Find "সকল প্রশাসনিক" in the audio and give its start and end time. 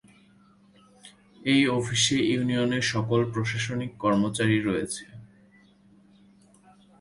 2.93-3.91